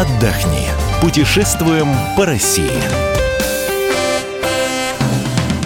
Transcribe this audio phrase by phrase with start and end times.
[0.00, 0.68] отдохни.
[1.00, 2.70] Путешествуем по России.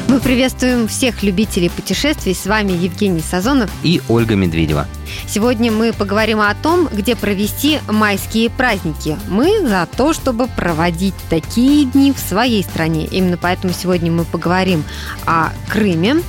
[0.08, 2.34] Мы приветствуем всех любителей путешествий.
[2.34, 4.86] С вами Евгений Сазонов и Ольга Медведева.
[5.26, 9.18] Сегодня мы поговорим о том, где провести майские праздники.
[9.28, 13.04] Мы за то, чтобы проводить такие дни в своей стране.
[13.04, 14.82] Именно поэтому сегодня мы поговорим
[15.26, 16.22] о Крыме.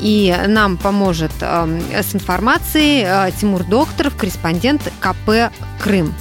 [0.00, 6.14] И нам поможет э, с информацией э, Тимур Докторов, корреспондент КП «Крым».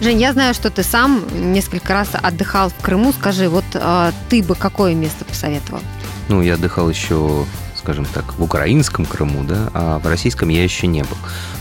[0.00, 3.12] Жень, я знаю, что ты сам несколько раз отдыхал в Крыму.
[3.12, 5.80] Скажи, вот э, ты бы какое место посоветовал?
[6.28, 7.44] Ну, я отдыхал еще,
[7.76, 11.16] скажем так, в украинском Крыму, да, а в российском я еще не был.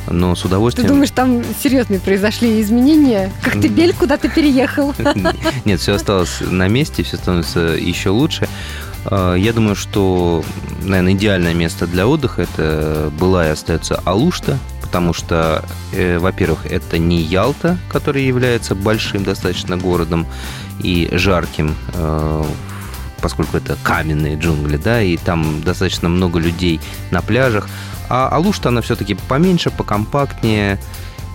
[0.10, 0.88] Но с удовольствием...
[0.88, 3.32] Ты думаешь, там серьезные произошли изменения?
[3.42, 4.94] Как ты бель куда-то переехал?
[5.66, 8.48] Нет, все осталось на месте, все становится еще лучше.
[9.06, 10.44] А, я думаю, что,
[10.84, 14.60] наверное, идеальное место для отдыха это была и остается Алушта,
[14.98, 20.26] потому что, э, во-первых, это не Ялта, которая является большим достаточно городом
[20.80, 22.44] и жарким, э,
[23.22, 26.80] поскольку это каменные джунгли, да, и там достаточно много людей
[27.12, 27.70] на пляжах.
[28.10, 30.80] А Алушта, она все-таки поменьше, покомпактнее,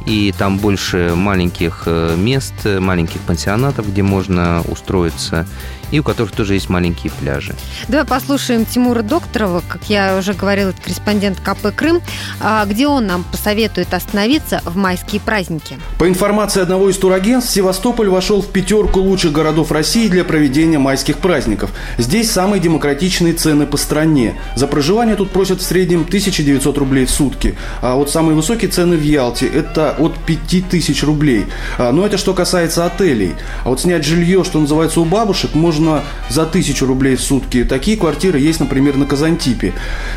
[0.06, 5.46] и там больше маленьких э, мест, маленьких пансионатов, где можно устроиться
[5.92, 7.54] и у которых тоже есть маленькие пляжи.
[7.86, 12.00] Давай послушаем Тимура Докторова, как я уже говорила, это корреспондент КП «Крым»,
[12.40, 15.78] а, где он нам посоветует остановиться в майские праздники.
[15.98, 21.18] По информации одного из турагентств, Севастополь вошел в пятерку лучших городов России для проведения майских
[21.18, 21.70] праздников.
[21.98, 24.40] Здесь самые демократичные цены по стране.
[24.56, 27.54] За проживание тут просят в среднем 1900 рублей в сутки.
[27.82, 31.46] А вот самые высокие цены в Ялте– это от 5000 рублей.
[31.78, 33.34] А, но это что касается отелей.
[33.64, 37.64] А вот снять жилье, что называется, у бабушек, можно за тысячу рублей в сутки.
[37.64, 39.72] Такие квартиры есть, например, на Казантипе.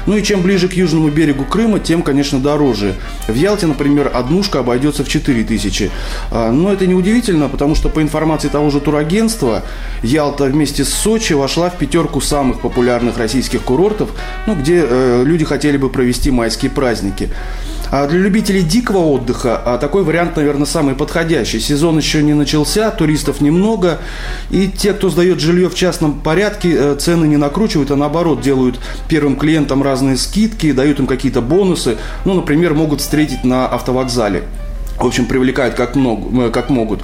[0.06, 2.96] Ну и чем ближе к южному берегу Крыма, тем, конечно, дороже.
[3.28, 5.92] В Ялте, например, однушка обойдется в 4 тысячи.
[6.32, 9.64] А, но это не удивительно, потому что по информации того же турагентства,
[10.04, 14.10] Ялта вместе с Сочи вошла в пятерку самых популярных российских курортов,
[14.48, 17.30] ну, где э, люди хотели бы провести майские праздники.
[17.98, 21.62] А для любителей дикого отдыха а такой вариант, наверное, самый подходящий.
[21.62, 24.00] Сезон еще не начался, туристов немного,
[24.50, 28.82] и те, кто сдает жилье в частном порядке, э, цены не накручивают, а наоборот делают
[29.08, 31.96] первым клиентам разные скидки, дают им какие-то бонусы.
[32.26, 34.44] Ну, например, могут встретить на автовокзале
[34.98, 37.02] в общем, привлекают как, много, э, как могут.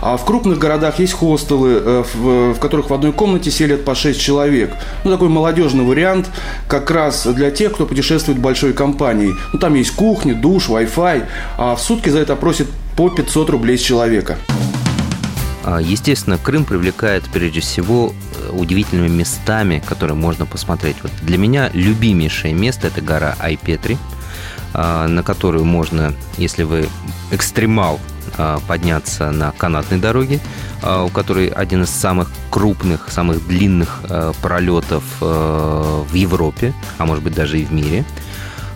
[0.00, 4.20] А в крупных городах есть хостелы, э, в, которых в одной комнате селят по 6
[4.20, 4.72] человек.
[5.04, 6.30] Ну, такой молодежный вариант
[6.68, 9.34] как раз для тех, кто путешествует большой компанией.
[9.52, 11.24] Ну, там есть кухня, душ, Wi-Fi,
[11.58, 14.38] а в сутки за это просят по 500 рублей с человека.
[15.64, 20.96] А, естественно, Крым привлекает прежде всего э, удивительными местами, которые можно посмотреть.
[21.02, 23.98] Вот для меня любимейшее место– это гора Айпетри–
[24.74, 26.88] на которую можно, если вы
[27.30, 28.00] экстремал,
[28.38, 30.40] а, подняться на канатной дороге,
[30.82, 34.00] а, у которой один из самых крупных, самых длинных
[34.42, 38.04] пролетов в Европе, а может быть даже и в мире–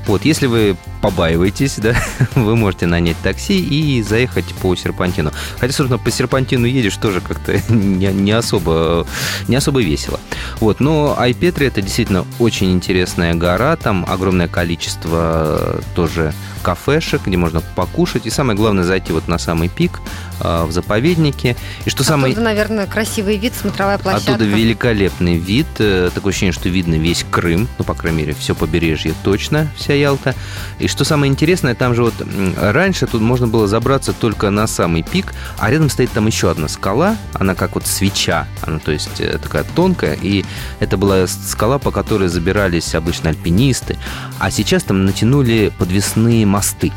[0.07, 1.95] вот, если вы побаиваетесь, да,
[2.35, 5.33] вы можете нанять такси и заехать по серпантину.
[5.59, 9.07] Хотя, собственно, по серпантину едешь тоже как-то не, не, особо,
[9.49, 10.21] не особо весело.
[10.61, 17.61] Вот, но Айпетри это действительно очень интересная гора, там огромное количество тоже кафешек, где можно
[17.61, 18.27] покушать.
[18.27, 20.01] И самое главное, зайти вот на самый пик
[20.41, 21.57] в заповеднике.
[21.85, 22.33] И что самое...
[22.33, 24.35] Оттуда, наверное, красивый вид, смотровая площадка.
[24.35, 25.67] Оттуда великолепный вид.
[25.79, 27.69] Э, такое ощущение, что видно весь Крым.
[27.79, 30.35] Ну, по крайней мере, все побережье точно, вся Ялта.
[30.79, 32.15] И что самое интересное, там же вот
[32.61, 36.69] раньше тут можно было забраться только на самый пик, а рядом стоит там еще одна
[36.69, 37.17] скала.
[37.33, 38.47] Она как вот свеча.
[38.63, 40.19] Она, то есть, э, такая тонкая.
[40.21, 40.45] И
[40.81, 43.97] это была скала, по которой забирались обычно альпинисты.
[44.39, 46.93] А сейчас там натянули подвесные мосты.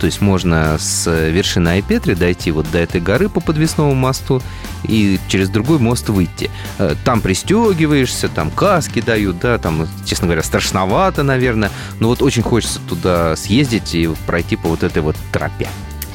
[0.00, 4.42] То есть можно с вершины Айпетри дойти вот до этой горы по подвесному мосту
[4.84, 6.50] и через другой мост выйти.
[6.78, 11.70] Э, там пристегиваешься, там каски дают, да, там, честно говоря, страшновато, наверное.
[12.00, 15.68] Но вот очень хочется туда съездить и пройти по вот этой вот тропе.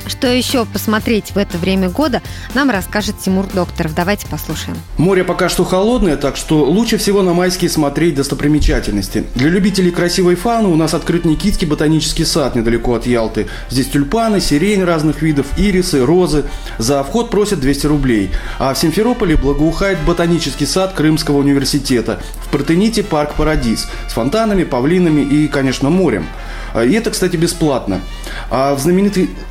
[0.09, 2.23] Что еще посмотреть в это время года,
[2.55, 3.93] нам расскажет Тимур Докторов.
[3.93, 4.75] Давайте послушаем.
[4.97, 9.25] Море пока что холодное, так что лучше всего на майские смотреть достопримечательности.
[9.35, 13.47] Для любителей красивой фауны у нас открыт Никитский ботанический сад недалеко от Ялты.
[13.69, 16.45] Здесь тюльпаны, сирень разных видов, ирисы, розы.
[16.79, 18.31] За вход просят 200 рублей.
[18.57, 22.19] А в Симферополе благоухает ботанический сад Крымского университета.
[22.43, 26.25] В Протените парк «Парадис» с фонтанами, павлинами и, конечно, морем.
[26.73, 28.01] А, и это, кстати, бесплатно.
[28.49, 28.87] А в,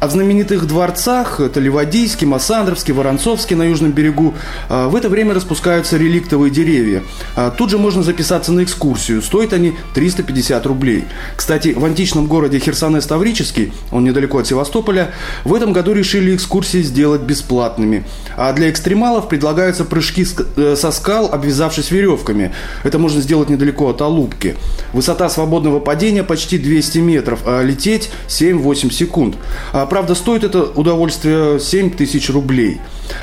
[0.01, 4.35] а в знаменитых дворцах, это Ливадийский, Массандровский, Воронцовский на Южном берегу,
[4.69, 7.03] а, в это время распускаются реликтовые деревья.
[7.37, 9.23] А, тут же можно записаться на экскурсию.
[9.23, 11.05] Стоят они 350 рублей.
[11.37, 15.13] Кстати, в античном городе Херсонес Таврический, он недалеко от Севастополя,
[15.45, 18.05] в этом году решили экскурсии сделать бесплатными.
[18.37, 20.27] А для экстремалов предлагаются прыжки
[20.57, 22.53] э, со скал, обвязавшись веревками.
[22.85, 24.57] Это можно сделать недалеко от Алубки.
[24.93, 29.37] Высота свободного падения почти 200 метров, а лететь 7-8 секунд.
[29.73, 32.81] А, правда, стоит это удовольствие 7 тысяч рублей.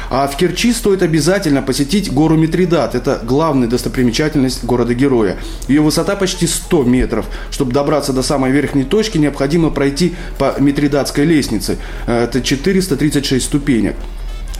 [0.10, 2.96] А в Керчи стоит обязательно посетить гору Митридат.
[2.96, 5.38] Это главная достопримечательность города-героя.
[5.68, 7.26] Ее высота почти 100 метров.
[7.52, 11.78] Чтобы добраться до самой верхней точки, необходимо пройти по Митридатской лестнице.
[12.08, 13.96] Э, это 436 ступенек.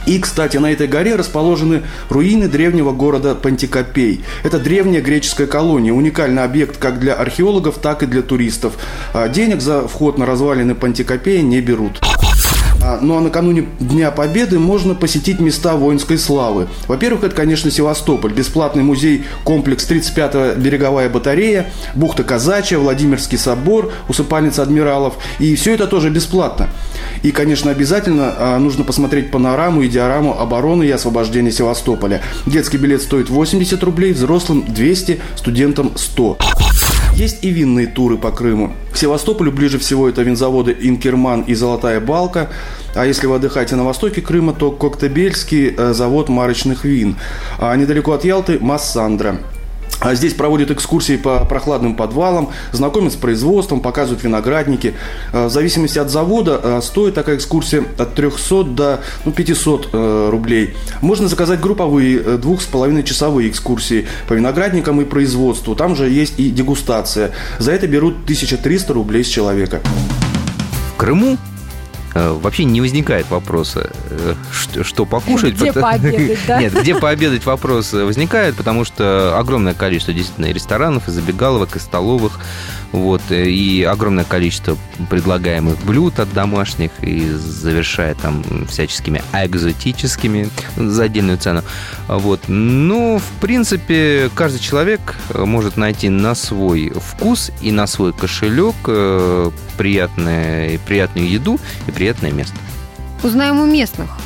[0.06, 4.24] И, кстати, на этой горе расположены руины древнего города Пантикопей.
[4.44, 8.74] Это древняя греческая колония, уникальный объект как для археологов, так и для туристов.
[9.12, 12.00] А денег за вход на развалины Пантикопея не берут.
[12.86, 16.68] А, ну а накануне Дня Победы можно посетить места воинской славы.
[16.86, 24.62] Во-первых, это, конечно, Севастополь, бесплатный музей, комплекс 35-я береговая батарея, бухта Казачья, Владимирский собор, усыпальница
[24.62, 25.14] адмиралов.
[25.40, 26.68] И все это тоже бесплатно.
[27.22, 32.22] И, конечно, обязательно а, нужно посмотреть панораму и диораму обороны и освобождения Севастополя.
[32.46, 36.38] Детский билет стоит 80 рублей, взрослым 200, студентам 100.
[37.16, 38.74] Есть и винные туры по Крыму.
[38.92, 42.50] К Севастополю ближе всего это винзаводы «Инкерман» и «Золотая балка».
[42.94, 47.16] А если вы отдыхаете на востоке Крыма, то Коктебельский э, завод марочных вин.
[47.58, 49.38] А недалеко от Ялты– «Массандра».
[50.06, 54.94] А здесь проводят экскурсии по прохладным подвалам, знакомят с производством, показывают виноградники.
[55.32, 60.28] А, в зависимости от завода а, стоит такая экскурсия от 300 до ну, 500 э,
[60.30, 60.76] рублей.
[61.00, 65.74] Можно заказать групповые э, двух с половиной часовые экскурсии по виноградникам и производству.
[65.74, 67.32] Там же есть и дегустация.
[67.58, 69.80] За это берут 1300 рублей с человека.
[70.94, 71.55] В Крыму Э,
[72.16, 75.54] вообще не возникает вопроса, э, что, что покушать.
[75.54, 76.60] Где пообедать, да?
[76.60, 81.78] Нет, где пообедать вопрос возникает, потому что огромное количество действительно и ресторанов, и забегаловок, и
[81.78, 82.40] столовых,
[82.92, 84.78] вот, э, и огромное количество
[85.10, 91.62] предлагаемых блюд от домашних, и завершая там всяческими экзотическими за отдельную цену.
[92.08, 92.48] Вот.
[92.48, 98.74] Но, в принципе, каждый человек может найти на свой вкус и на свой кошелек
[99.76, 102.54] приятную, приятную еду и приятную приятное место.
[103.24, 104.16] Узнаем у местных.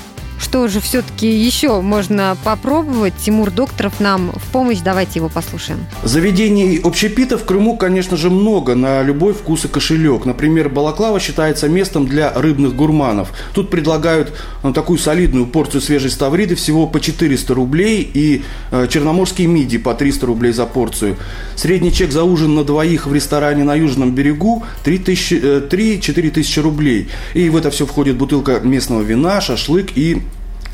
[0.41, 3.13] Что же все-таки еще можно попробовать?
[3.23, 4.79] Тимур Докторов нам в помощь.
[4.83, 5.81] Давайте его послушаем.
[6.03, 10.25] Заведений общепита в Крыму, конечно же, много на любой вкус и кошелек.
[10.25, 13.33] Например, Балаклава считается местом для рыбных гурманов.
[13.53, 14.33] Тут предлагают
[14.63, 19.95] ну, такую солидную порцию свежей ставриды всего по 400 рублей и э, черноморские миди по
[19.95, 21.17] 300 рублей за порцию.
[21.55, 27.09] Средний чек за ужин на двоих в ресторане на Южном берегу 3-4 э, тысячи рублей.
[27.35, 30.23] И в это все входит бутылка местного вина, шашлык и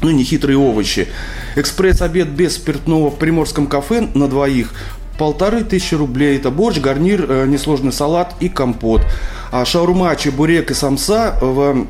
[0.02, 1.08] ну, нехитрые овощи.
[1.56, 4.72] Экспресс-обед без спиртного в приморском кафе на двоих
[5.19, 6.37] полторы тысячи рублей.
[6.37, 9.02] Это борщ, гарнир, э, несложный салат и компот.
[9.50, 11.87] А шаурма, чебурек и самса в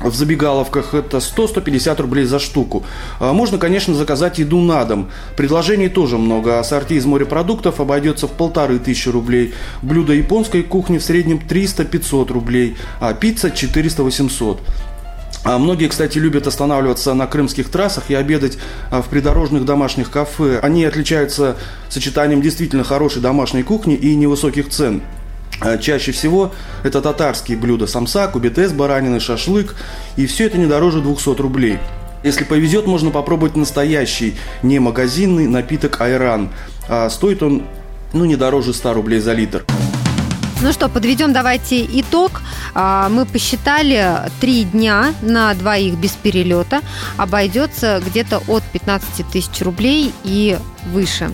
[0.00, 2.84] в забегаловках это 100-150 рублей за штуку.
[3.18, 5.10] А можно, конечно, заказать еду на дом.
[5.36, 6.60] Предложений тоже много.
[6.60, 9.54] Ассорти из морепродуктов обойдется в полторы тысячи рублей.
[9.82, 14.58] Блюдо японской кухни в среднем 300-500 рублей, а пицца 400-800.
[15.48, 18.58] А многие, кстати, любят останавливаться на крымских трассах и обедать
[18.90, 20.58] а, в придорожных домашних кафе.
[20.62, 21.56] Они отличаются
[21.88, 25.00] сочетанием действительно хорошей домашней кухни и невысоких цен.
[25.62, 26.52] А, чаще всего
[26.84, 29.74] это татарские блюда самса, кубитес, баранины, шашлык.
[30.18, 31.78] И все это не дороже 200 рублей.
[32.22, 36.50] Если повезет, можно попробовать настоящий, не магазинный напиток айран.
[36.90, 37.62] А стоит он
[38.12, 39.64] ну, не дороже 100 рублей за литр.
[40.60, 42.42] Ну что, подведем давайте итог.
[42.74, 46.80] А, мы посчитали три дня на двоих без перелета.
[47.16, 51.30] Обойдется где-то от 15 тысяч рублей и выше.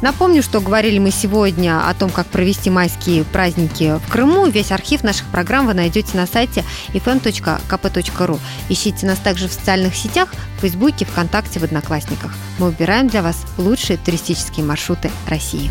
[0.00, 4.46] Напомню, что говорили мы сегодня о том, как провести майские праздники в Крыму.
[4.46, 8.40] Весь архив наших программ вы найдете на сайте fm.kp.ru.
[8.70, 12.32] Ищите нас также в социальных сетях, в Фейсбуке, ВКонтакте, в Одноклассниках.
[12.58, 15.70] Мы убираем для вас лучшие туристические маршруты России.